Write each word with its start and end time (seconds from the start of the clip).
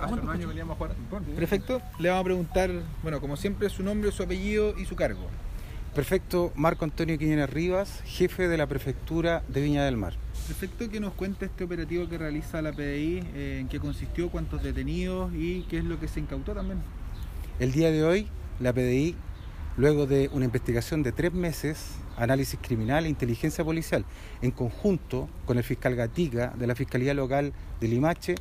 Hace 0.00 0.14
un 0.14 0.28
año 0.28 0.48
veníamos 0.48 0.74
a 0.74 0.78
jugar. 0.78 0.94
Perfecto. 1.36 1.80
Le 1.98 2.08
vamos 2.08 2.22
a 2.22 2.24
preguntar, 2.24 2.70
bueno, 3.02 3.20
como 3.20 3.36
siempre, 3.36 3.68
su 3.68 3.82
nombre, 3.82 4.12
su 4.12 4.22
apellido 4.22 4.78
y 4.78 4.84
su 4.84 4.94
cargo. 4.94 5.28
Perfecto, 5.94 6.52
Marco 6.56 6.84
Antonio 6.84 7.16
Quiñones 7.16 7.48
Rivas, 7.50 8.02
jefe 8.04 8.48
de 8.48 8.56
la 8.56 8.66
prefectura 8.66 9.44
de 9.46 9.60
Viña 9.60 9.84
del 9.84 9.96
Mar. 9.96 10.14
Perfecto, 10.48 10.90
que 10.90 10.98
nos 10.98 11.12
cuente 11.12 11.44
este 11.44 11.62
operativo 11.62 12.08
que 12.08 12.18
realiza 12.18 12.60
la 12.62 12.72
PDI, 12.72 13.22
eh, 13.34 13.58
en 13.60 13.68
qué 13.68 13.78
consistió, 13.78 14.28
cuántos 14.28 14.60
detenidos 14.62 15.32
y 15.34 15.62
qué 15.70 15.78
es 15.78 15.84
lo 15.84 16.00
que 16.00 16.08
se 16.08 16.18
incautó 16.18 16.52
también. 16.52 16.80
El 17.60 17.70
día 17.70 17.92
de 17.92 18.02
hoy, 18.02 18.26
la 18.58 18.72
PDI, 18.72 19.14
luego 19.76 20.06
de 20.06 20.28
una 20.32 20.46
investigación 20.46 21.04
de 21.04 21.12
tres 21.12 21.32
meses, 21.32 21.94
análisis 22.16 22.58
criminal 22.60 23.06
e 23.06 23.08
inteligencia 23.08 23.64
policial, 23.64 24.04
en 24.42 24.50
conjunto 24.50 25.28
con 25.46 25.58
el 25.58 25.64
fiscal 25.64 25.94
Gatica 25.94 26.52
de 26.58 26.66
la 26.66 26.74
Fiscalía 26.74 27.14
Local 27.14 27.52
de 27.80 27.86
Limache, 27.86 28.34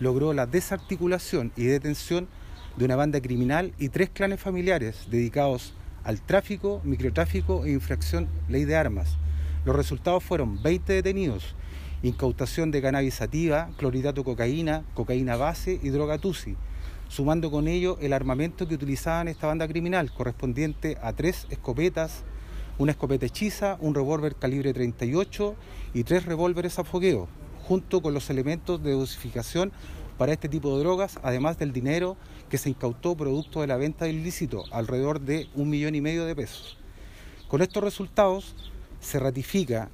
logró 0.00 0.32
la 0.32 0.46
desarticulación 0.46 1.52
y 1.56 1.64
detención 1.64 2.28
de 2.76 2.84
una 2.84 2.96
banda 2.96 3.20
criminal 3.20 3.72
y 3.78 3.88
tres 3.88 4.10
clanes 4.10 4.40
familiares 4.40 5.06
dedicados 5.10 5.74
al 6.04 6.20
tráfico, 6.20 6.80
microtráfico 6.84 7.64
e 7.64 7.72
infracción 7.72 8.28
ley 8.48 8.64
de 8.64 8.76
armas. 8.76 9.16
Los 9.64 9.74
resultados 9.74 10.22
fueron 10.22 10.62
20 10.62 10.92
detenidos, 10.92 11.54
incautación 12.02 12.70
de 12.70 12.80
cannabis 12.80 13.14
sativa, 13.14 13.70
clorhidrato 13.76 14.22
cocaína, 14.22 14.84
cocaína 14.94 15.36
base 15.36 15.80
y 15.82 15.88
droga 15.90 16.18
tusi, 16.18 16.56
sumando 17.08 17.50
con 17.50 17.66
ello 17.66 17.98
el 18.00 18.12
armamento 18.12 18.68
que 18.68 18.76
utilizaban 18.76 19.28
esta 19.28 19.48
banda 19.48 19.66
criminal, 19.66 20.12
correspondiente 20.12 20.96
a 21.02 21.12
tres 21.12 21.46
escopetas, 21.50 22.22
una 22.78 22.92
escopeta 22.92 23.26
hechiza, 23.26 23.76
un 23.80 23.94
revólver 23.94 24.36
calibre 24.36 24.72
38 24.72 25.56
y 25.94 26.04
tres 26.04 26.26
revólveres 26.26 26.78
a 26.78 26.84
fogueo, 26.84 27.28
junto 27.68 28.00
con 28.00 28.14
los 28.14 28.30
elementos 28.30 28.82
de 28.82 28.92
dosificación 28.92 29.72
para 30.16 30.32
este 30.32 30.48
tipo 30.48 30.74
de 30.74 30.82
drogas, 30.82 31.18
además 31.22 31.58
del 31.58 31.72
dinero 31.72 32.16
que 32.48 32.56
se 32.56 32.70
incautó 32.70 33.14
producto 33.14 33.60
de 33.60 33.66
la 33.66 33.76
venta 33.76 34.06
del 34.06 34.16
ilícito, 34.16 34.64
alrededor 34.72 35.20
de 35.20 35.48
un 35.54 35.68
millón 35.68 35.94
y 35.94 36.00
medio 36.00 36.24
de 36.24 36.34
pesos. 36.34 36.78
Con 37.46 37.60
estos 37.60 37.84
resultados 37.84 38.56
se 39.00 39.18
ratifica 39.18 39.90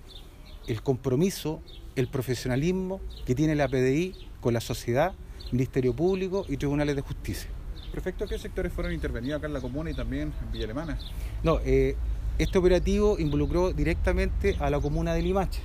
el 0.69 0.83
compromiso, 0.83 1.61
el 1.97 2.07
profesionalismo 2.07 3.01
que 3.27 3.35
tiene 3.35 3.57
la 3.57 3.67
PDI 3.67 4.15
con 4.41 4.55
la 4.55 4.61
sociedad, 4.61 5.13
Ministerio 5.51 5.95
Público 5.95 6.47
y 6.49 6.57
Tribunales 6.57 6.95
de 6.95 7.03
Justicia. 7.03 7.51
Perfecto, 7.91 8.27
¿qué 8.29 8.39
sectores 8.39 8.73
fueron 8.73 8.93
intervenidos 8.93 9.39
acá 9.39 9.49
en 9.49 9.53
la 9.53 9.61
comuna 9.61 9.91
y 9.91 9.95
también 9.95 10.33
en 10.43 10.53
Villa 10.53 10.65
Alemana? 10.65 10.97
No, 11.43 11.59
eh, 11.65 11.97
este 12.39 12.57
operativo 12.57 13.19
involucró 13.19 13.73
directamente 13.73 14.57
a 14.61 14.71
la 14.71 14.81
comuna 14.81 15.13
de 15.13 15.23
Limache, 15.23 15.61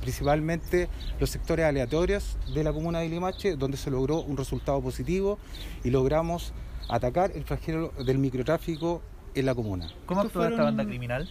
principalmente 0.00 0.88
los 1.18 1.30
sectores 1.30 1.66
aleatorios 1.66 2.36
de 2.54 2.64
la 2.64 2.72
comuna 2.72 3.00
de 3.00 3.08
Limache, 3.08 3.56
donde 3.56 3.76
se 3.76 3.90
logró 3.90 4.20
un 4.20 4.36
resultado 4.36 4.80
positivo 4.80 5.38
y 5.84 5.90
logramos 5.90 6.52
atacar 6.88 7.32
el 7.34 7.44
flagelo 7.44 7.92
del 8.04 8.18
microtráfico 8.18 9.02
en 9.34 9.46
la 9.46 9.54
comuna. 9.54 9.88
¿Cómo 10.06 10.22
actúa 10.22 10.48
esta 10.48 10.64
banda 10.64 10.84
criminal? 10.84 11.30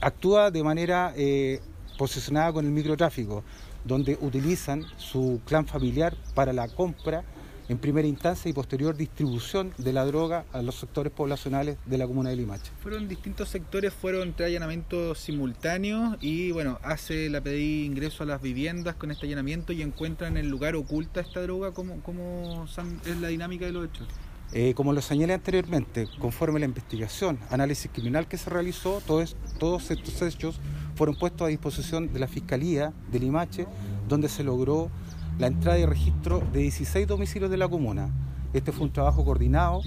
Actúa 0.00 0.50
de 0.50 0.62
manera 0.62 1.12
eh, 1.16 1.60
posicionada 1.98 2.52
con 2.52 2.64
el 2.64 2.70
microtráfico, 2.70 3.42
donde 3.84 4.18
utilizan 4.20 4.84
su 4.96 5.40
clan 5.44 5.66
familiar 5.66 6.16
para 6.34 6.52
la 6.52 6.68
compra 6.68 7.24
en 7.72 7.78
primera 7.78 8.06
instancia 8.06 8.50
y 8.50 8.52
posterior 8.52 8.94
distribución 8.94 9.72
de 9.78 9.94
la 9.94 10.04
droga 10.04 10.44
a 10.52 10.60
los 10.60 10.74
sectores 10.74 11.10
poblacionales 11.10 11.78
de 11.86 11.96
la 11.96 12.06
comuna 12.06 12.28
de 12.28 12.36
Limache. 12.36 12.70
Fueron 12.82 13.08
distintos 13.08 13.48
sectores, 13.48 13.94
fueron 13.94 14.34
tres 14.34 14.48
allanamientos 14.48 15.18
simultáneos 15.18 16.18
y 16.20 16.52
bueno, 16.52 16.78
hace 16.82 17.30
la 17.30 17.40
PDI 17.40 17.86
ingreso 17.86 18.24
a 18.24 18.26
las 18.26 18.42
viviendas 18.42 18.96
con 18.96 19.10
este 19.10 19.24
allanamiento 19.24 19.72
y 19.72 19.80
encuentran 19.80 20.36
en 20.36 20.44
el 20.44 20.50
lugar 20.50 20.76
oculta 20.76 21.22
esta 21.22 21.40
droga. 21.40 21.72
¿Cómo, 21.72 22.02
cómo 22.02 22.66
es 23.06 23.16
la 23.16 23.28
dinámica 23.28 23.64
de 23.64 23.72
los 23.72 23.86
hechos? 23.86 24.06
Eh, 24.52 24.74
como 24.74 24.92
lo 24.92 25.00
señalé 25.00 25.32
anteriormente, 25.32 26.06
conforme 26.18 26.60
la 26.60 26.66
investigación, 26.66 27.38
análisis 27.48 27.90
criminal 27.90 28.28
que 28.28 28.36
se 28.36 28.50
realizó, 28.50 29.00
todos, 29.06 29.34
todos 29.58 29.90
estos 29.90 30.20
hechos 30.20 30.60
fueron 30.94 31.16
puestos 31.16 31.46
a 31.46 31.48
disposición 31.48 32.12
de 32.12 32.20
la 32.20 32.28
Fiscalía 32.28 32.92
de 33.10 33.18
Limache, 33.18 33.66
donde 34.08 34.28
se 34.28 34.44
logró 34.44 34.90
la 35.38 35.46
entrada 35.46 35.78
y 35.78 35.86
registro 35.86 36.40
de 36.52 36.60
16 36.60 37.06
domicilios 37.06 37.50
de 37.50 37.56
la 37.56 37.68
comuna. 37.68 38.10
Este 38.52 38.72
fue 38.72 38.84
un 38.84 38.92
trabajo 38.92 39.24
coordinado 39.24 39.80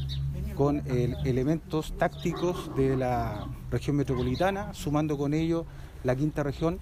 con 0.56 0.82
elementos 0.88 1.94
tácticos 1.98 2.76
de 2.76 2.96
la 2.96 3.48
región 3.70 3.98
metropolitana, 3.98 4.74
sumando 4.74 5.18
con 5.18 5.34
ello 5.34 5.66
la 6.04 6.16
quinta 6.16 6.44
región 6.44 6.80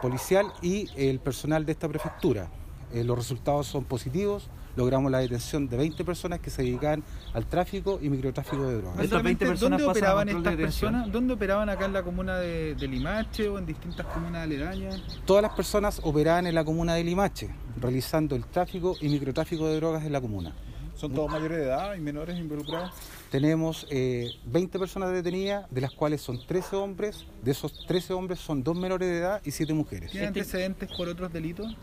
policial 0.00 0.46
y 0.62 0.88
el 0.96 1.18
personal 1.20 1.66
de 1.66 1.72
esta 1.72 1.88
prefectura. 1.88 2.48
Eh, 2.92 3.04
los 3.04 3.16
resultados 3.16 3.66
son 3.66 3.84
positivos, 3.84 4.48
logramos 4.76 5.10
la 5.10 5.18
detención 5.18 5.68
de 5.68 5.76
20 5.76 6.04
personas 6.04 6.40
que 6.40 6.50
se 6.50 6.62
dedican 6.62 7.02
al 7.32 7.46
tráfico 7.46 7.98
y 8.02 8.08
microtráfico 8.08 8.66
de 8.68 8.78
drogas. 8.78 9.10
¿Dónde 9.60 9.84
operaban 9.84 10.28
estas 10.28 10.56
personas? 10.56 11.12
¿Dónde 11.12 11.34
operaban 11.34 11.68
acá 11.68 11.84
en 11.84 11.92
la 11.92 12.02
comuna 12.02 12.38
de, 12.38 12.76
Limache 12.84 13.48
o 13.48 13.58
en 13.58 13.66
distintas 13.66 14.06
comunas 14.06 14.42
aledañas? 14.42 15.02
Todas 15.24 15.42
las 15.42 15.52
personas 15.52 16.00
operaban 16.02 16.46
en 16.46 16.54
la 16.54 16.64
comuna 16.64 16.94
de 16.94 17.04
Limache, 17.04 17.50
realizando 17.80 18.36
el 18.36 18.44
tráfico 18.46 18.96
y 19.00 19.08
microtráfico 19.08 19.66
de 19.68 19.76
drogas 19.76 20.04
en 20.04 20.12
la 20.12 20.20
comuna. 20.20 20.54
¿Son 20.94 21.12
todos 21.12 21.30
mayores 21.30 21.58
de 21.58 21.64
edad 21.64 21.94
y 21.94 22.00
menores 22.00 22.38
involucrados? 22.38 22.92
Tenemos 23.34 23.84
20 23.90 23.90
eh, 23.90 24.78
personas 24.78 25.10
detenidas, 25.10 25.66
de 25.68 25.80
las 25.80 25.90
cuales 25.90 26.20
son 26.20 26.38
13 26.46 26.76
hombres. 26.76 27.26
De 27.42 27.50
esos 27.50 27.84
13 27.84 28.12
hombres 28.12 28.38
son 28.38 28.62
dos 28.62 28.78
menores 28.78 29.08
de 29.08 29.18
edad 29.18 29.42
y 29.44 29.50
7 29.50 29.74
mujeres. 29.74 30.12
¿Tienen 30.12 30.28
antecedentes 30.28 30.88
por 30.96 31.08
otros 31.08 31.32
delitos? 31.32 31.76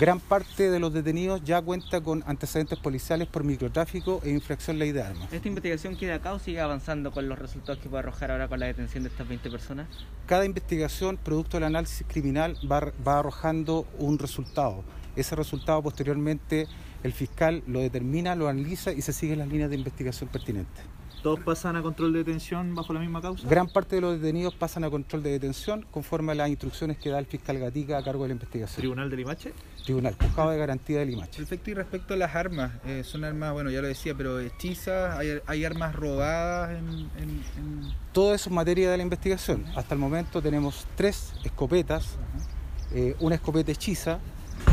Gran 0.00 0.18
parte 0.18 0.68
de 0.68 0.80
los 0.80 0.92
detenidos 0.92 1.44
ya 1.44 1.62
cuenta 1.62 2.00
con 2.00 2.24
antecedentes 2.26 2.80
policiales 2.80 3.28
por 3.28 3.44
microtráfico 3.44 4.20
e 4.24 4.30
infracción 4.30 4.80
ley 4.80 4.90
de 4.90 5.02
armas. 5.02 5.32
¿Esta 5.32 5.46
investigación 5.46 5.96
queda 5.96 6.16
acá 6.16 6.34
o 6.34 6.40
sigue 6.40 6.60
avanzando 6.60 7.12
con 7.12 7.28
los 7.28 7.38
resultados 7.38 7.80
que 7.80 7.88
puede 7.88 8.00
arrojar 8.00 8.32
ahora 8.32 8.48
con 8.48 8.58
la 8.58 8.66
detención 8.66 9.04
de 9.04 9.10
estas 9.10 9.28
20 9.28 9.48
personas? 9.48 9.86
Cada 10.26 10.44
investigación, 10.44 11.18
producto 11.18 11.58
del 11.58 11.64
análisis 11.66 12.04
criminal, 12.08 12.56
va, 12.68 12.92
va 13.06 13.20
arrojando 13.20 13.86
un 14.00 14.18
resultado. 14.18 14.82
Ese 15.14 15.36
resultado 15.36 15.80
posteriormente 15.84 16.66
el 17.04 17.12
fiscal 17.12 17.62
lo 17.68 17.78
determina, 17.78 18.34
lo 18.34 18.48
analiza 18.48 18.90
y 18.90 19.02
se 19.02 19.12
siguen 19.12 19.38
las 19.38 19.46
líneas 19.46 19.70
de 19.70 19.76
investigación 19.76 20.28
pertinentes. 20.28 20.95
¿Todos 21.22 21.40
pasan 21.40 21.76
a 21.76 21.82
control 21.82 22.12
de 22.12 22.20
detención 22.20 22.74
bajo 22.74 22.92
la 22.92 23.00
misma 23.00 23.20
causa? 23.20 23.48
Gran 23.48 23.68
parte 23.68 23.96
de 23.96 24.02
los 24.02 24.20
detenidos 24.20 24.54
pasan 24.54 24.84
a 24.84 24.90
control 24.90 25.22
de 25.22 25.30
detención 25.30 25.84
conforme 25.90 26.32
a 26.32 26.34
las 26.34 26.48
instrucciones 26.48 26.98
que 26.98 27.10
da 27.10 27.18
el 27.18 27.26
fiscal 27.26 27.58
Gatica 27.58 27.98
a 27.98 28.04
cargo 28.04 28.22
de 28.22 28.28
la 28.28 28.34
investigación. 28.34 28.80
¿Tribunal 28.80 29.10
de 29.10 29.16
Limache? 29.16 29.52
Tribunal, 29.84 30.16
Juzgado 30.20 30.50
de 30.50 30.58
Garantía 30.58 30.98
de 31.00 31.06
Limache. 31.06 31.38
Perfecto, 31.38 31.70
y 31.70 31.74
respecto 31.74 32.14
a 32.14 32.16
las 32.16 32.34
armas, 32.34 32.72
eh, 32.84 33.02
son 33.04 33.24
armas, 33.24 33.52
bueno, 33.52 33.70
ya 33.70 33.80
lo 33.80 33.88
decía, 33.88 34.14
pero 34.14 34.38
hechizas, 34.40 35.18
hay, 35.46 35.64
armas 35.64 35.94
robadas 35.94 36.78
en, 36.78 37.42
Todo 38.12 38.34
eso 38.34 38.48
es 38.48 38.54
materia 38.54 38.90
de 38.90 38.96
la 38.96 39.02
investigación. 39.02 39.64
Hasta 39.74 39.94
el 39.94 40.00
momento 40.00 40.40
tenemos 40.42 40.86
tres 40.96 41.32
escopetas, 41.44 42.16
eh, 42.92 43.16
una 43.20 43.34
escopeta 43.36 43.72
hechiza, 43.72 44.20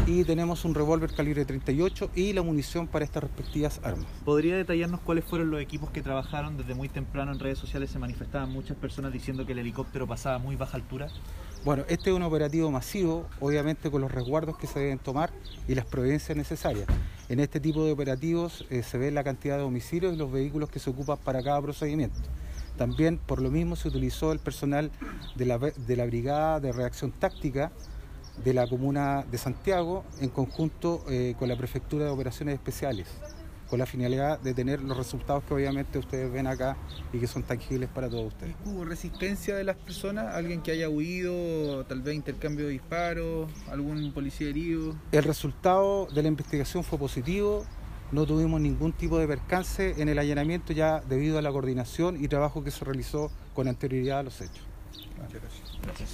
y 0.05 0.23
tenemos 0.23 0.65
un 0.65 0.75
revólver 0.75 1.13
calibre 1.13 1.45
38 1.45 2.11
y 2.15 2.33
la 2.33 2.41
munición 2.41 2.87
para 2.87 3.05
estas 3.05 3.23
respectivas 3.23 3.79
armas. 3.83 4.05
¿Podría 4.25 4.57
detallarnos 4.57 4.99
cuáles 5.01 5.23
fueron 5.25 5.49
los 5.49 5.61
equipos 5.61 5.89
que 5.91 6.01
trabajaron 6.01 6.57
desde 6.57 6.73
muy 6.73 6.89
temprano 6.89 7.31
en 7.31 7.39
redes 7.39 7.57
sociales? 7.57 7.89
Se 7.89 7.99
manifestaban 7.99 8.51
muchas 8.51 8.77
personas 8.77 9.13
diciendo 9.13 9.45
que 9.45 9.53
el 9.53 9.59
helicóptero 9.59 10.07
pasaba 10.07 10.35
a 10.35 10.39
muy 10.39 10.55
baja 10.55 10.77
altura. 10.77 11.07
Bueno, 11.63 11.83
este 11.87 12.09
es 12.09 12.15
un 12.15 12.23
operativo 12.23 12.69
masivo, 12.71 13.25
obviamente 13.39 13.89
con 13.89 14.01
los 14.01 14.11
resguardos 14.11 14.57
que 14.57 14.67
se 14.67 14.79
deben 14.79 14.99
tomar 14.99 15.31
y 15.67 15.75
las 15.75 15.85
providencias 15.85 16.37
necesarias. 16.37 16.87
En 17.29 17.39
este 17.39 17.61
tipo 17.61 17.85
de 17.85 17.93
operativos 17.93 18.65
eh, 18.69 18.83
se 18.83 18.97
ve 18.97 19.11
la 19.11 19.23
cantidad 19.23 19.57
de 19.57 19.63
homicidios 19.63 20.13
y 20.13 20.17
los 20.17 20.31
vehículos 20.31 20.69
que 20.69 20.79
se 20.79 20.89
ocupan 20.89 21.17
para 21.23 21.41
cada 21.41 21.61
procedimiento. 21.61 22.19
También 22.77 23.17
por 23.17 23.41
lo 23.41 23.49
mismo 23.49 23.75
se 23.75 23.87
utilizó 23.87 24.31
el 24.31 24.39
personal 24.39 24.91
de 25.35 25.45
la, 25.45 25.57
de 25.57 25.95
la 25.95 26.05
Brigada 26.05 26.59
de 26.59 26.71
Reacción 26.71 27.11
Táctica 27.11 27.71
de 28.43 28.53
la 28.53 28.67
comuna 28.67 29.25
de 29.29 29.37
Santiago 29.37 30.03
en 30.19 30.29
conjunto 30.29 31.03
eh, 31.09 31.35
con 31.37 31.49
la 31.49 31.55
Prefectura 31.55 32.05
de 32.05 32.11
Operaciones 32.11 32.55
Especiales, 32.55 33.07
con 33.69 33.79
la 33.79 33.85
finalidad 33.85 34.39
de 34.39 34.53
tener 34.53 34.81
los 34.81 34.97
resultados 34.97 35.43
que 35.43 35.53
obviamente 35.53 35.99
ustedes 35.99 36.31
ven 36.31 36.47
acá 36.47 36.77
y 37.11 37.19
que 37.19 37.27
son 37.27 37.43
tangibles 37.43 37.89
para 37.89 38.09
todos 38.09 38.27
ustedes. 38.27 38.55
¿Hubo 38.65 38.85
resistencia 38.85 39.55
de 39.55 39.63
las 39.63 39.77
personas? 39.77 40.35
¿Alguien 40.35 40.61
que 40.61 40.71
haya 40.71 40.89
huido? 40.89 41.85
¿Tal 41.85 42.01
vez 42.01 42.15
intercambio 42.15 42.65
de 42.65 42.71
disparos? 42.71 43.49
¿Algún 43.69 44.11
policía 44.13 44.49
herido? 44.49 44.95
El 45.11 45.23
resultado 45.23 46.07
de 46.07 46.21
la 46.21 46.27
investigación 46.27 46.83
fue 46.83 46.99
positivo. 46.99 47.65
No 48.11 48.27
tuvimos 48.27 48.61
ningún 48.61 48.93
tipo 48.93 49.17
de 49.17 49.27
percance 49.27 49.99
en 49.99 50.07
el 50.07 50.19
allanamiento 50.19 50.71
ya 50.71 51.01
debido 51.01 51.39
a 51.39 51.41
la 51.41 51.51
coordinación 51.51 52.23
y 52.23 52.27
trabajo 52.27 52.63
que 52.63 52.69
se 52.69 52.85
realizó 52.85 53.31
con 53.55 53.67
anterioridad 53.67 54.19
a 54.19 54.23
los 54.23 54.39
hechos. 54.39 54.61
Muchas 55.19 55.41
gracias. 55.41 55.79
Gracias. 55.81 56.09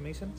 Me 0.00 0.08
dicen? 0.08 0.32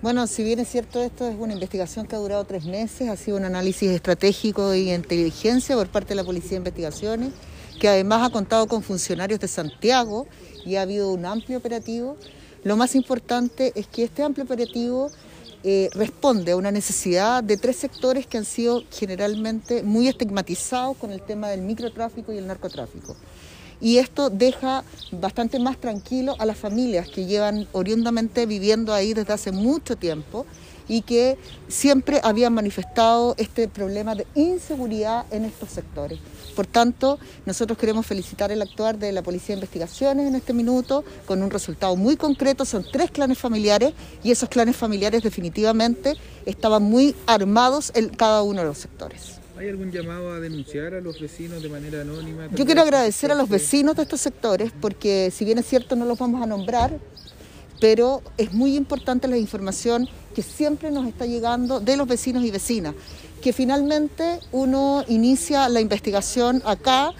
Bueno, 0.00 0.26
si 0.26 0.44
bien 0.44 0.60
es 0.60 0.68
cierto, 0.68 1.02
esto 1.02 1.28
es 1.28 1.36
una 1.38 1.52
investigación 1.52 2.06
que 2.06 2.14
ha 2.14 2.18
durado 2.18 2.44
tres 2.44 2.64
meses, 2.64 3.08
ha 3.08 3.16
sido 3.16 3.36
un 3.36 3.44
análisis 3.44 3.90
estratégico 3.90 4.74
y 4.74 4.92
inteligencia 4.92 5.76
por 5.76 5.88
parte 5.88 6.10
de 6.10 6.14
la 6.16 6.24
Policía 6.24 6.50
de 6.50 6.56
Investigaciones, 6.56 7.32
que 7.80 7.88
además 7.88 8.26
ha 8.26 8.30
contado 8.30 8.66
con 8.68 8.82
funcionarios 8.82 9.40
de 9.40 9.48
Santiago 9.48 10.26
y 10.64 10.76
ha 10.76 10.82
habido 10.82 11.12
un 11.12 11.26
amplio 11.26 11.58
operativo 11.58 12.16
lo 12.64 12.76
más 12.76 12.94
importante 12.94 13.72
es 13.76 13.86
que 13.86 14.04
este 14.04 14.22
amplio 14.22 14.44
operativo 14.44 15.10
eh, 15.62 15.90
responde 15.94 16.52
a 16.52 16.56
una 16.56 16.70
necesidad 16.70 17.42
de 17.42 17.56
tres 17.56 17.76
sectores 17.76 18.26
que 18.26 18.38
han 18.38 18.44
sido 18.44 18.82
generalmente 18.90 19.82
muy 19.82 20.08
estigmatizados 20.08 20.96
con 20.96 21.12
el 21.12 21.22
tema 21.22 21.48
del 21.48 21.62
microtráfico 21.62 22.32
y 22.32 22.38
el 22.38 22.46
narcotráfico. 22.46 23.16
Y 23.80 23.98
esto 23.98 24.28
deja 24.30 24.84
bastante 25.12 25.58
más 25.58 25.78
tranquilo 25.78 26.34
a 26.38 26.46
las 26.46 26.58
familias 26.58 27.08
que 27.08 27.26
llevan 27.26 27.68
oriundamente 27.72 28.46
viviendo 28.46 28.92
ahí 28.92 29.14
desde 29.14 29.32
hace 29.32 29.52
mucho 29.52 29.96
tiempo 29.96 30.46
y 30.88 31.02
que 31.02 31.38
siempre 31.68 32.20
habían 32.24 32.54
manifestado 32.54 33.34
este 33.36 33.68
problema 33.68 34.14
de 34.14 34.26
inseguridad 34.34 35.26
en 35.30 35.44
estos 35.44 35.70
sectores. 35.70 36.18
Por 36.56 36.66
tanto, 36.66 37.18
nosotros 37.46 37.78
queremos 37.78 38.06
felicitar 38.06 38.50
el 38.50 38.62
actuar 38.62 38.98
de 38.98 39.12
la 39.12 39.22
Policía 39.22 39.54
de 39.54 39.60
Investigaciones 39.60 40.26
en 40.26 40.34
este 40.34 40.52
minuto 40.52 41.04
con 41.26 41.42
un 41.42 41.50
resultado 41.50 41.94
muy 41.94 42.16
concreto. 42.16 42.64
Son 42.64 42.84
tres 42.90 43.10
clanes 43.10 43.38
familiares 43.38 43.92
y 44.24 44.32
esos 44.32 44.48
clanes 44.48 44.76
familiares 44.76 45.22
definitivamente 45.22 46.14
estaban 46.46 46.82
muy 46.82 47.14
armados 47.26 47.92
en 47.94 48.08
cada 48.08 48.42
uno 48.42 48.62
de 48.62 48.66
los 48.66 48.78
sectores. 48.78 49.38
¿Hay 49.58 49.68
algún 49.68 49.90
llamado 49.90 50.32
a 50.32 50.38
denunciar 50.38 50.94
a 50.94 51.00
los 51.00 51.20
vecinos 51.20 51.60
de 51.64 51.68
manera 51.68 52.02
anónima? 52.02 52.48
Yo 52.54 52.64
quiero 52.64 52.82
agradecer 52.82 53.32
a 53.32 53.34
los 53.34 53.48
vecinos 53.48 53.96
de 53.96 54.02
estos 54.02 54.20
sectores 54.20 54.70
porque 54.80 55.32
si 55.34 55.44
bien 55.44 55.58
es 55.58 55.66
cierto 55.66 55.96
no 55.96 56.04
los 56.04 56.16
vamos 56.16 56.40
a 56.40 56.46
nombrar, 56.46 56.96
pero 57.80 58.22
es 58.36 58.52
muy 58.52 58.76
importante 58.76 59.26
la 59.26 59.36
información 59.36 60.08
que 60.32 60.42
siempre 60.42 60.92
nos 60.92 61.08
está 61.08 61.26
llegando 61.26 61.80
de 61.80 61.96
los 61.96 62.06
vecinos 62.06 62.44
y 62.44 62.52
vecinas 62.52 62.94
que 63.42 63.52
finalmente 63.52 64.38
uno 64.52 65.04
inicia 65.08 65.68
la 65.68 65.80
investigación 65.80 66.62
acá 66.64 67.12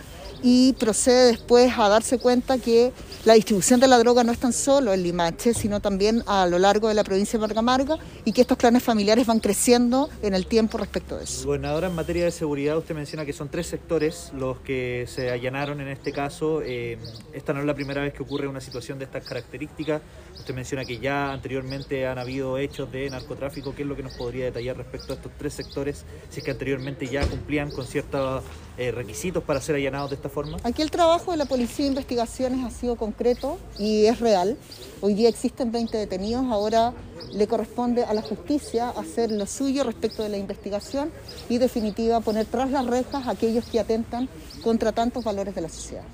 y 0.43 0.73
procede 0.75 1.29
después 1.29 1.73
a 1.77 1.89
darse 1.89 2.19
cuenta 2.19 2.59
que 2.59 2.93
la 3.25 3.35
distribución 3.35 3.81
de 3.81 3.89
la 3.89 3.99
droga 3.99 4.25
no 4.25 4.33
es 4.33 4.39
tan 4.39 4.53
solo 4.53 4.93
en 4.93 5.03
Limache, 5.03 5.55
sino 5.55 5.81
también 5.81 6.23
a 6.27 6.47
lo 6.47 6.59
largo 6.59 6.89
de 6.89 6.95
la 6.95 7.05
provincia 7.05 7.39
de 7.39 7.41
Marga 7.41 7.63
Marga 7.63 7.99
y 8.25 8.33
que 8.33 8.43
estos 8.43 8.57
clanes 8.57 8.83
familiares 8.83 9.27
van 9.27 9.41
creciendo 9.41 10.09
en 10.23 10.35
el 10.35 10.47
tiempo 10.47 10.79
respecto 10.79 11.17
de 11.17 11.25
eso. 11.25 11.47
Gobernadora, 11.47 11.89
en 11.89 11.95
materia 11.95 12.25
de 12.25 12.31
seguridad, 12.31 12.79
usted 12.79 12.95
menciona 12.95 13.25
que 13.25 13.33
son 13.33 13.49
tres 13.49 13.67
sectores 13.67 14.31
los 14.35 14.59
que 14.61 15.07
se 15.09 15.31
allanaron 15.31 15.81
en 15.81 15.89
este 15.89 16.13
caso. 16.13 16.63
Eh, 16.63 16.99
esta 17.33 17.53
no 17.53 17.61
es 17.61 17.67
la 17.67 17.75
primera 17.75 18.03
vez 18.03 18.13
que 18.13 18.23
ocurre 18.23 18.47
una 18.47 18.61
situación 18.61 18.99
de 18.99 19.05
estas 19.05 19.25
características. 19.25 20.03
Usted 20.39 20.55
menciona 20.55 20.85
que 20.85 20.99
ya 20.99 21.33
anteriormente 21.33 22.07
han 22.07 22.19
habido 22.19 22.59
hechos 22.59 22.91
de 22.93 23.11
narcotráfico. 23.11 23.75
¿Qué 23.75 23.83
es 23.83 23.89
lo 23.89 23.97
que 23.97 24.03
nos 24.03 24.15
podría 24.15 24.47
detallar 24.47 24.77
respecto 24.77 25.13
a 25.13 25.17
estos 25.17 25.33
tres 25.37 25.55
sectores? 25.55 26.05
Si 26.31 26.39
es 26.39 26.45
que 26.45 26.51
anteriormente 26.51 27.07
ya 27.07 27.27
cumplían 27.27 27.71
con 27.71 27.87
ciertos 27.87 28.45
eh, 28.77 28.93
requisitos 28.93 29.43
para 29.43 29.61
ser 29.61 29.75
allanados 29.75 30.11
de 30.11 30.17
esta 30.17 30.28
forma. 30.29 30.59
Aquí 30.65 30.83
el 30.83 30.91
trabajo 30.91 31.31
de 31.31 31.37
la 31.37 31.45
Policía 31.45 31.85
de 31.85 31.91
Investigaciones 31.91 32.65
ha 32.65 32.71
sido 32.71 32.97
concreto 32.97 33.59
y 33.79 34.07
es 34.07 34.21
real. 34.21 34.57
Hoy 35.01 35.15
día 35.15 35.29
existen 35.29 35.73
20 35.73 35.97
detenidos, 35.97 36.45
ahora 36.51 36.93
le 37.33 37.47
corresponde 37.47 38.05
a 38.05 38.15
la 38.15 38.23
justicia 38.23 38.91
hacer 38.91 39.31
lo 39.31 39.47
suyo 39.47 39.85
respecto 39.85 40.23
de 40.23 40.29
la 40.29 40.39
investigación 40.39 41.11
y 41.49 41.59
definitiva 41.59 42.21
poner 42.21 42.47
tras 42.47 42.71
las 42.71 42.87
rejas 42.87 43.27
a 43.27 43.31
aquellos 43.31 43.65
que 43.67 43.81
atentan 43.81 44.29
contra 44.63 44.93
tantos 44.93 45.25
valores 45.25 45.55
de 45.55 45.61
la 45.61 45.69
sociedad. 45.69 46.05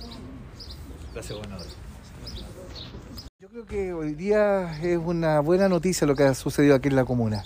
Gracias, 1.12 1.36
gobernador. 1.36 1.66
Yo 3.38 3.48
creo 3.48 3.66
que 3.66 3.92
hoy 3.92 4.14
día 4.14 4.80
es 4.82 4.98
una 4.98 5.40
buena 5.40 5.68
noticia 5.68 6.06
lo 6.06 6.16
que 6.16 6.24
ha 6.24 6.34
sucedido 6.34 6.74
aquí 6.74 6.88
en 6.88 6.96
la 6.96 7.04
comuna. 7.04 7.44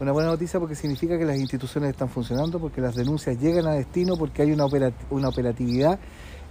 Una 0.00 0.10
buena 0.10 0.30
noticia 0.30 0.58
porque 0.58 0.74
significa 0.74 1.16
que 1.16 1.24
las 1.24 1.38
instituciones 1.38 1.90
están 1.90 2.08
funcionando, 2.08 2.58
porque 2.58 2.80
las 2.80 2.96
denuncias 2.96 3.38
llegan 3.40 3.66
a 3.66 3.74
destino, 3.74 4.16
porque 4.16 4.42
hay 4.42 4.50
una, 4.50 4.66
una 5.10 5.28
operatividad 5.28 6.00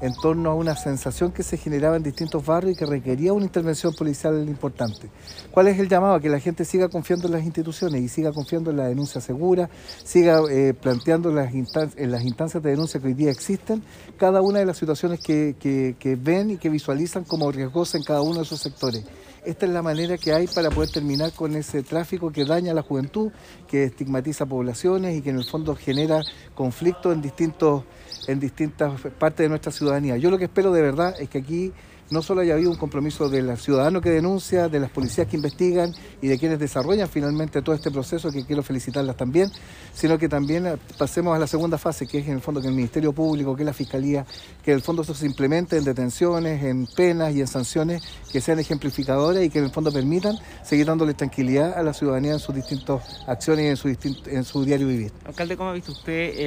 en 0.03 0.13
torno 0.15 0.51
a 0.51 0.53
una 0.53 0.75
sensación 0.75 1.31
que 1.31 1.43
se 1.43 1.57
generaba 1.57 1.95
en 1.95 2.03
distintos 2.03 2.45
barrios 2.45 2.73
y 2.73 2.77
que 2.77 2.85
requería 2.85 3.31
una 3.31 3.45
intervención 3.45 3.93
policial 3.93 4.47
importante. 4.47 5.09
¿Cuál 5.51 5.67
es 5.67 5.79
el 5.79 5.87
llamado? 5.87 6.19
Que 6.19 6.29
la 6.29 6.39
gente 6.39 6.65
siga 6.65 6.89
confiando 6.89 7.27
en 7.27 7.33
las 7.33 7.43
instituciones 7.43 8.01
y 8.01 8.09
siga 8.09 8.31
confiando 8.31 8.71
en 8.71 8.77
la 8.77 8.87
denuncia 8.87 9.21
segura, 9.21 9.69
siga 10.03 10.41
eh, 10.49 10.73
planteando 10.73 11.31
las 11.31 11.53
en 11.53 12.11
las 12.11 12.23
instancias 12.23 12.61
de 12.61 12.69
denuncia 12.71 12.99
que 12.99 13.07
hoy 13.07 13.13
día 13.13 13.31
existen 13.31 13.83
cada 14.17 14.41
una 14.41 14.59
de 14.59 14.65
las 14.65 14.77
situaciones 14.77 15.21
que, 15.21 16.17
ven 16.21 16.51
y 16.51 16.57
que 16.57 16.69
visualizan 16.69 17.23
como 17.23 17.51
riesgosas 17.51 17.95
en 17.95 18.03
cada 18.03 18.21
uno 18.21 18.35
de 18.35 18.43
esos 18.43 18.59
sectores 18.59 19.05
esta 19.45 19.65
es 19.65 19.71
la 19.71 19.81
manera 19.81 20.17
que 20.17 20.33
hay 20.33 20.47
para 20.47 20.69
poder 20.69 20.89
terminar 20.89 21.31
con 21.33 21.55
ese 21.55 21.83
tráfico 21.83 22.31
que 22.31 22.45
daña 22.45 22.71
a 22.71 22.75
la 22.75 22.81
juventud, 22.81 23.31
que 23.67 23.85
estigmatiza 23.85 24.45
poblaciones 24.45 25.17
y 25.17 25.21
que 25.21 25.29
en 25.29 25.37
el 25.37 25.45
fondo 25.45 25.75
genera 25.75 26.21
conflictos 26.55 27.13
en 27.13 27.21
distintos 27.21 27.83
en 28.27 28.39
distintas 28.39 29.01
partes 29.19 29.45
de 29.45 29.49
nuestra 29.49 29.71
ciudadanía. 29.71 30.17
Yo 30.17 30.31
lo 30.31 30.37
que 30.37 30.45
espero 30.45 30.71
de 30.71 30.81
verdad 30.81 31.15
es 31.19 31.29
que 31.29 31.39
aquí 31.39 31.73
no 32.13 32.21
solo 32.21 32.41
haya 32.41 32.53
habido 32.53 32.69
un 32.69 32.77
compromiso 32.77 33.27
del 33.27 33.57
ciudadano 33.57 33.99
que 33.99 34.11
denuncia, 34.11 34.69
de 34.69 34.79
las 34.79 34.91
policías 34.91 35.27
que 35.27 35.35
investigan 35.35 35.93
y 36.21 36.27
de 36.27 36.37
quienes 36.37 36.59
desarrollan 36.59 37.09
finalmente 37.09 37.61
todo 37.61 37.75
este 37.75 37.89
proceso, 37.91 38.31
que 38.31 38.45
quiero 38.45 38.61
felicitarlas 38.61 39.17
también, 39.17 39.51
sino 39.93 40.17
que 40.17 40.29
también 40.29 40.79
pasemos 40.97 41.35
a 41.35 41.39
la 41.39 41.47
segunda 41.47 41.77
fase, 41.77 42.07
que 42.07 42.19
es 42.19 42.27
en 42.27 42.33
el 42.33 42.41
fondo 42.41 42.61
que 42.61 42.67
el 42.67 42.75
Ministerio 42.75 43.13
Público, 43.13 43.55
que 43.55 43.63
la 43.63 43.73
Fiscalía, 43.73 44.25
que 44.63 44.71
en 44.71 44.77
el 44.77 44.83
fondo 44.83 45.01
eso 45.01 45.15
se 45.15 45.25
implemente 45.25 45.75
en 45.75 45.83
detenciones, 45.83 46.63
en 46.63 46.85
penas 46.85 47.33
y 47.33 47.41
en 47.41 47.47
sanciones 47.47 48.03
que 48.31 48.39
sean 48.39 48.59
ejemplificadoras 48.59 49.43
y 49.43 49.49
que 49.49 49.57
en 49.57 49.65
el 49.65 49.71
fondo 49.71 49.91
permitan 49.91 50.35
seguir 50.63 50.85
dándole 50.85 51.15
tranquilidad 51.15 51.73
a 51.73 51.81
la 51.81 51.93
ciudadanía 51.93 52.33
en 52.33 52.39
sus 52.39 52.53
distintas 52.53 53.23
acciones 53.27 53.65
y 53.65 53.69
en 53.69 53.77
su, 53.77 54.29
en 54.29 54.43
su 54.43 54.63
diario 54.63 54.87
vivir. 54.87 55.11
Alcalde, 55.25 55.57
¿cómo 55.57 55.71
ha 55.71 55.73
visto 55.73 55.91
usted 55.91 56.37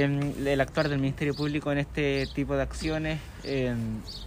el 0.47 0.61
actuar 0.61 0.89
del 0.89 1.01
Ministerio 1.01 1.35
Público 1.35 1.73
en 1.73 1.79
este 1.79 2.29
tipo 2.35 2.55
de 2.55 2.63
acciones? 2.63 3.19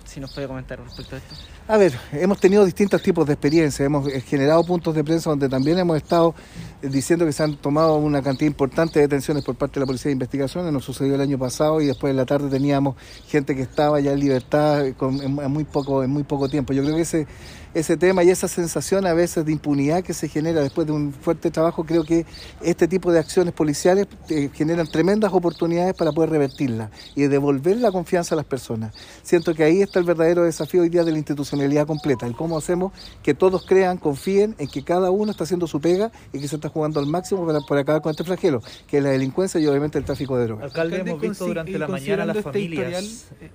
Si 0.06 0.20
nos 0.20 0.34
puede 0.34 0.48
comentar 0.48 0.80
respecto 0.80 1.16
a 1.16 1.20
esto. 1.20 1.36
A 1.68 1.78
ver, 1.78 1.94
hemos 2.14 2.40
tenido 2.40 2.66
distintos 2.66 3.02
tipos 3.02 3.28
de 3.28 3.34
experiencias, 3.34 3.86
hemos 3.86 4.08
eh, 4.08 4.22
generado 4.22 4.64
puntos 4.64 4.96
de 4.96 5.04
prensa 5.04 5.30
donde 5.30 5.48
también 5.48 5.78
hemos 5.78 5.98
estado 5.98 6.34
eh, 6.34 6.69
diciendo 6.82 7.26
que 7.26 7.34
se 7.34 7.44
han 7.44 7.56
tomado 7.58 7.96
una 7.98 8.22
cantidad 8.22 8.48
importante 8.48 9.00
de 9.00 9.08
detenciones 9.08 9.44
por 9.44 9.56
parte 9.56 9.76
de 9.76 9.82
la 9.82 9.86
Policía 9.86 10.10
de 10.10 10.14
Investigaciones, 10.14 10.72
nos 10.72 10.86
sucedió 10.86 11.16
el 11.16 11.22
año 11.22 11.38
pasado 11.38 11.82
y 11.82 11.88
después 11.88 12.12
en 12.12 12.18
la 12.18 12.26
tarde 12.26 12.50
teníamos 12.50 12.96
gente 13.28 13.56
que 13.56 13.62
estaba 13.62 14.00
ya 14.00 14.14
en 14.14 14.20
libertad 14.20 14.86
con, 14.98 15.22
en, 15.22 15.34
muy 15.52 15.64
poco, 15.64 16.04
en 16.04 16.12
muy 16.12 16.24
poco 16.24 16.48
tiempo. 16.50 16.74
Yo 16.74 16.84
creo 16.84 16.96
que 16.96 17.02
ese 17.02 17.28
ese 17.74 17.98
tema 17.98 18.24
y 18.24 18.30
esa 18.30 18.48
sensación 18.48 19.06
a 19.06 19.14
veces 19.14 19.46
de 19.46 19.52
impunidad 19.52 20.04
que 20.04 20.14
se 20.14 20.28
genera 20.28 20.62
después 20.62 20.88
de 20.88 20.94
un 20.94 21.14
fuerte 21.14 21.52
trabajo, 21.52 21.84
creo 21.84 22.04
que 22.04 22.26
este 22.62 22.88
tipo 22.88 23.12
de 23.12 23.20
acciones 23.20 23.54
policiales 23.54 24.08
eh, 24.30 24.50
generan 24.54 24.88
tremendas 24.88 25.32
oportunidades 25.34 25.94
para 25.94 26.12
poder 26.12 26.32
revertirla 26.32 26.90
y 27.16 27.24
devolver 27.24 27.78
la 27.78 27.92
confianza 27.92 28.34
a 28.34 28.38
las 28.38 28.46
personas. 28.46 28.94
Siento 29.22 29.54
que 29.54 29.64
ahí 29.64 29.82
está 29.82 30.00
el 30.00 30.06
verdadero 30.06 30.44
desafío 30.44 30.82
hoy 30.82 30.90
día 30.90 31.04
de 31.04 31.12
la 31.12 31.18
institucionalidad 31.18 31.86
completa, 31.86 32.26
el 32.26 32.36
cómo 32.36 32.58
hacemos 32.58 32.92
que 33.22 33.34
todos 33.34 33.66
crean, 33.66 33.98
confíen 33.98 34.56
en 34.58 34.68
que 34.68 34.84
cada 34.84 35.12
uno 35.12 35.32
está 35.32 35.44
haciendo 35.44 35.68
su 35.68 35.80
pega 35.80 36.12
y 36.34 36.40
que 36.40 36.48
se 36.48 36.56
está 36.56 36.69
jugando 36.70 37.00
al 37.00 37.06
máximo 37.08 37.46
para, 37.46 37.60
para 37.62 37.82
acabar 37.82 38.02
con 38.02 38.12
este 38.12 38.24
flagelo, 38.24 38.62
que 38.88 38.98
es 38.98 39.04
la 39.04 39.10
delincuencia 39.10 39.60
y 39.60 39.68
obviamente 39.68 39.98
el 39.98 40.06
tráfico 40.06 40.38
de 40.38 40.46
drogas. 40.46 40.66
Alcalde, 40.66 41.00
hemos 41.00 41.22
visto 41.22 41.46
durante 41.46 41.78
la 41.78 41.88
mañana 41.88 42.26
las 42.26 42.38
este 42.38 42.52
familias... 42.52 43.28
Eh, 43.42 43.50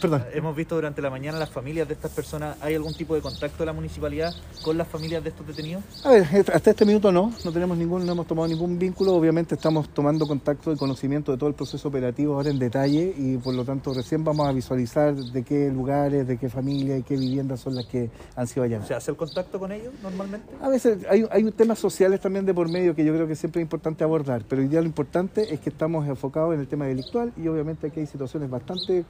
perdón. 0.00 0.24
Hemos 0.34 0.54
visto 0.54 0.74
durante 0.74 1.00
la 1.00 1.08
mañana 1.08 1.38
las 1.38 1.48
familias 1.48 1.88
de 1.88 1.94
estas 1.94 2.10
personas, 2.10 2.56
¿hay 2.60 2.74
algún 2.74 2.92
tipo 2.92 3.14
de 3.14 3.22
contacto 3.22 3.58
de 3.60 3.66
la 3.66 3.72
municipalidad 3.72 4.34
con 4.62 4.76
las 4.76 4.86
familias 4.86 5.22
de 5.24 5.30
estos 5.30 5.46
detenidos? 5.46 5.82
A 6.04 6.10
ver, 6.10 6.26
hasta 6.52 6.70
este 6.70 6.84
minuto 6.84 7.10
no, 7.10 7.32
no 7.42 7.52
tenemos 7.52 7.78
ningún, 7.78 8.04
no 8.04 8.12
hemos 8.12 8.26
tomado 8.26 8.46
ningún 8.48 8.78
vínculo, 8.78 9.14
obviamente 9.14 9.54
estamos 9.54 9.88
tomando 9.88 10.26
contacto 10.26 10.70
y 10.72 10.76
conocimiento 10.76 11.32
de 11.32 11.38
todo 11.38 11.48
el 11.48 11.54
proceso 11.54 11.88
operativo 11.88 12.34
ahora 12.34 12.50
en 12.50 12.58
detalle 12.58 13.14
y 13.16 13.38
por 13.38 13.54
lo 13.54 13.64
tanto 13.64 13.94
recién 13.94 14.22
vamos 14.22 14.46
a 14.46 14.52
visualizar 14.52 15.14
de 15.14 15.42
qué 15.42 15.70
lugares, 15.70 16.26
de 16.26 16.36
qué 16.36 16.50
familias 16.50 17.00
y 17.00 17.02
qué 17.02 17.16
viviendas 17.16 17.60
son 17.60 17.74
las 17.74 17.86
que 17.86 18.10
han 18.36 18.46
sido 18.46 18.64
allá. 18.64 18.84
¿Se 18.84 18.94
hace 18.94 19.12
el 19.12 19.16
contacto 19.16 19.58
con 19.58 19.72
ellos 19.72 19.94
normalmente? 20.02 20.46
A 20.60 20.68
veces 20.68 20.98
hay, 21.08 21.24
hay 21.30 21.50
temas 21.52 21.78
sociales 21.78 22.20
también 22.22 22.46
de 22.46 22.54
por 22.54 22.70
medio 22.70 22.94
que 22.94 23.04
yo 23.04 23.12
creo 23.12 23.28
que 23.28 23.36
siempre 23.36 23.60
es 23.60 23.66
importante 23.66 24.02
abordar, 24.02 24.44
pero 24.48 24.62
hoy 24.62 24.68
día 24.68 24.80
lo 24.80 24.86
importante 24.86 25.52
es 25.52 25.60
que 25.60 25.68
estamos 25.68 26.08
enfocados 26.08 26.54
en 26.54 26.60
el 26.60 26.68
tema 26.68 26.86
delictual 26.86 27.32
y 27.36 27.48
obviamente 27.48 27.88
aquí 27.88 28.00
hay 28.00 28.06
situaciones 28.06 28.48
bastante 28.48 29.04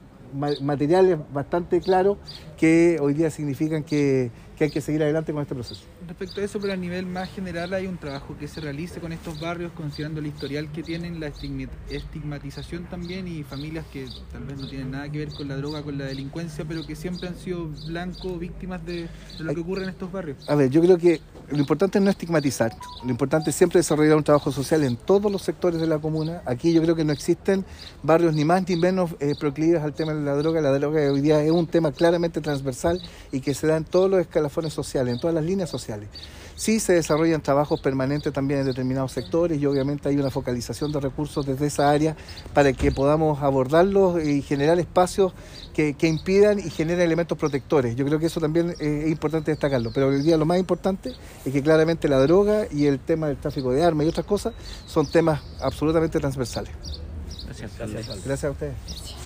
materiales 0.61 1.19
bastante 1.31 1.79
claros 1.79 2.17
que 2.57 2.97
hoy 2.99 3.13
día 3.13 3.29
significan 3.29 3.83
que, 3.83 4.31
hay 4.59 4.69
que 4.69 4.81
seguir 4.81 5.03
adelante 5.03 5.33
con 5.33 5.41
este 5.41 5.53
proceso. 5.53 5.83
Respecto 6.07 6.41
a 6.41 6.43
eso, 6.43 6.59
pero 6.59 6.73
a 6.73 6.77
nivel 6.77 7.05
más 7.05 7.29
general, 7.29 7.73
hay 7.73 7.87
un 7.87 7.97
trabajo 7.97 8.35
que 8.37 8.47
se 8.47 8.61
realice 8.61 8.99
con 8.99 9.11
estos 9.11 9.39
barrios, 9.39 9.71
considerando 9.73 10.19
el 10.19 10.27
historial 10.27 10.71
que 10.71 10.83
tienen, 10.83 11.19
la 11.19 11.31
estigmatización 11.89 12.85
también 12.85 13.27
y 13.27 13.43
familias 13.43 13.85
que 13.91 14.07
tal 14.31 14.43
vez 14.45 14.57
no 14.57 14.67
tienen 14.67 14.91
nada 14.91 15.09
que 15.09 15.19
ver 15.19 15.29
con 15.29 15.47
la 15.47 15.57
droga, 15.57 15.81
con 15.81 15.97
la 15.97 16.05
delincuencia, 16.05 16.65
pero 16.65 16.85
que 16.85 16.95
siempre 16.95 17.27
han 17.27 17.35
sido 17.37 17.69
blancos, 17.87 18.39
víctimas 18.39 18.85
de, 18.85 19.09
lo 19.39 19.53
que 19.53 19.61
ocurre 19.61 19.83
en 19.83 19.89
estos 19.89 20.11
barrios. 20.11 20.37
A 20.49 20.55
ver, 20.55 20.69
yo 20.69 20.81
creo 20.81 20.97
que 20.97 21.21
lo 21.49 21.57
importante 21.57 21.97
es 21.97 22.03
no 22.03 22.09
estigmatizar, 22.09 22.73
lo 23.03 23.09
importante 23.09 23.49
es 23.49 23.55
siempre 23.55 23.79
desarrollar 23.79 24.17
un 24.17 24.23
trabajo 24.23 24.51
social 24.51 24.83
en 24.83 24.95
todos 24.95 25.31
los 25.31 25.41
sectores 25.41 25.79
de 25.79 25.87
la 25.87 25.99
comuna. 25.99 26.41
Aquí 26.45 26.73
yo 26.73 26.81
creo 26.81 26.95
que 26.95 27.03
no 27.03 27.13
existen 27.13 27.65
barrios 28.01 28.33
ni 28.33 28.45
más 28.45 28.67
ni 28.67 28.75
menos 28.75 29.11
eh, 29.19 29.35
proclives 29.39 29.81
al 29.81 29.93
tema 29.93 30.13
de 30.13 30.21
la 30.21 30.35
droga. 30.35 30.61
La 30.61 30.71
droga 30.71 31.11
hoy 31.11 31.21
día 31.21 31.43
es 31.43 31.51
un 31.51 31.67
tema 31.67 31.91
claramente 31.91 32.41
transversal 32.41 33.01
y 33.31 33.41
que 33.41 33.53
se 33.53 33.67
da 33.67 33.77
en 33.77 33.85
todos 33.85 34.09
los 34.09 34.19
escalafones 34.43 34.73
sociales, 34.73 35.13
en 35.13 35.19
todas 35.19 35.33
las 35.33 35.43
líneas 35.43 35.69
sociales. 35.69 36.09
Sí 36.55 36.79
se 36.79 36.93
desarrollan 36.93 37.41
trabajos 37.41 37.81
permanentes 37.81 38.31
también 38.31 38.59
en 38.59 38.65
determinados 38.67 39.11
sectores 39.11 39.59
y 39.59 39.65
obviamente 39.65 40.09
hay 40.09 40.17
una 40.17 40.29
focalización 40.29 40.91
de 40.91 40.99
recursos 40.99 41.45
desde 41.45 41.65
esa 41.65 41.89
área 41.89 42.15
para 42.53 42.73
que 42.73 42.91
podamos 42.91 43.41
abordarlos 43.41 44.23
y 44.23 44.41
generar 44.41 44.79
espacios 44.79 45.33
que, 45.73 45.95
que 45.95 46.07
impidan 46.07 46.59
y 46.59 46.69
generen 46.69 47.01
elementos 47.01 47.37
protectores. 47.37 47.95
Yo 47.95 48.05
creo 48.05 48.19
que 48.19 48.27
eso 48.27 48.39
también 48.39 48.75
eh, 48.79 49.03
es 49.05 49.11
importante 49.11 49.49
destacarlo. 49.49 49.91
Pero 49.93 50.07
hoy 50.07 50.21
día 50.21 50.37
lo 50.37 50.45
más 50.45 50.59
importante 50.59 51.13
es 51.43 51.51
que 51.51 51.63
claramente 51.63 52.07
la 52.07 52.19
droga 52.19 52.67
y 52.69 52.85
el 52.85 52.99
tema 52.99 53.27
del 53.27 53.37
tráfico 53.37 53.71
de 53.71 53.83
armas 53.83 54.05
y 54.05 54.09
otras 54.09 54.25
cosas 54.25 54.53
son 54.85 55.09
temas 55.09 55.41
absolutamente 55.59 56.19
transversales. 56.19 56.71
Gracias. 57.45 57.71
Gracias 58.25 58.43
a 58.43 58.51
ustedes. 58.51 59.22